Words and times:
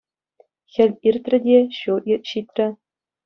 Хӗл 0.73 0.91
иртрӗ 1.09 1.37
те— 1.45 1.59
ҫу 1.79 1.95
ҫитрӗ. 2.31 2.67